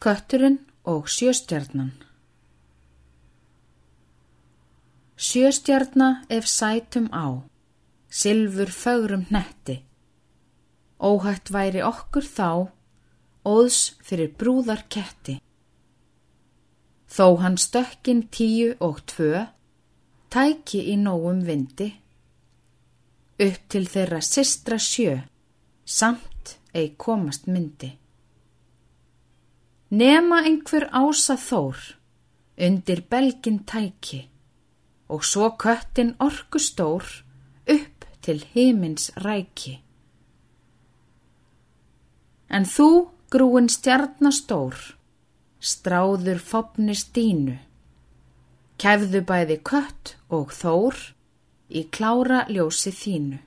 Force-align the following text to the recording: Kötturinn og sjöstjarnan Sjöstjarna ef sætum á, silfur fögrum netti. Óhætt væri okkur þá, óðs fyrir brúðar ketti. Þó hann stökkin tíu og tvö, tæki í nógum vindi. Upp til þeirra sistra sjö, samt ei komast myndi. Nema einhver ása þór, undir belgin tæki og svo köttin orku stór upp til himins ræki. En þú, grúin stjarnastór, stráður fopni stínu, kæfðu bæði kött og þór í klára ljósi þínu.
Kötturinn 0.00 0.58
og 0.84 1.08
sjöstjarnan 1.12 1.90
Sjöstjarna 5.16 6.24
ef 6.30 6.46
sætum 6.48 7.10
á, 7.12 7.44
silfur 8.08 8.70
fögrum 8.82 9.26
netti. 9.30 9.76
Óhætt 11.00 11.52
væri 11.52 11.84
okkur 11.84 12.24
þá, 12.24 12.72
óðs 13.44 13.82
fyrir 14.00 14.32
brúðar 14.40 14.86
ketti. 14.88 15.36
Þó 17.16 17.36
hann 17.44 17.60
stökkin 17.60 18.24
tíu 18.32 18.72
og 18.80 19.04
tvö, 19.04 19.44
tæki 20.32 20.80
í 20.94 20.96
nógum 20.96 21.44
vindi. 21.44 21.92
Upp 23.36 23.62
til 23.68 23.84
þeirra 23.84 24.24
sistra 24.24 24.80
sjö, 24.80 25.20
samt 25.84 26.56
ei 26.72 26.94
komast 26.96 27.44
myndi. 27.46 28.00
Nema 29.90 30.44
einhver 30.46 30.86
ása 30.94 31.34
þór, 31.34 31.78
undir 32.62 33.00
belgin 33.10 33.64
tæki 33.66 34.28
og 35.10 35.24
svo 35.26 35.48
köttin 35.58 36.12
orku 36.22 36.60
stór 36.62 37.02
upp 37.66 38.06
til 38.22 38.44
himins 38.54 39.10
ræki. 39.24 39.80
En 42.54 42.62
þú, 42.70 43.10
grúin 43.34 43.66
stjarnastór, 43.66 44.78
stráður 45.58 46.38
fopni 46.38 46.94
stínu, 46.94 47.58
kæfðu 48.78 49.26
bæði 49.26 49.58
kött 49.58 50.14
og 50.30 50.54
þór 50.54 51.02
í 51.66 51.88
klára 51.90 52.44
ljósi 52.46 52.94
þínu. 52.94 53.42